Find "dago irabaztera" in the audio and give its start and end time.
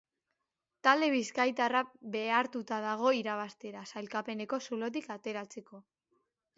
2.87-3.87